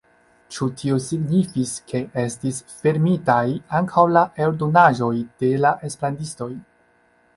Ĉu 0.55 0.67
tio 0.79 0.95
signifis, 1.07 1.73
ke 1.91 2.01
estis 2.23 2.63
fermitaj 2.79 3.45
ankaŭ 3.81 4.07
la 4.17 4.25
eldonaĵoj 4.47 5.15
de 5.45 5.53
la 5.67 5.75
esperantistoj? 5.91 6.53